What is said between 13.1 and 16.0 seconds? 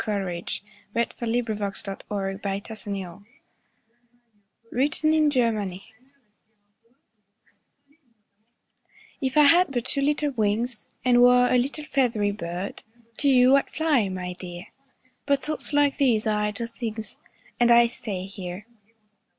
To you I'd fly, my dear! But thoughts like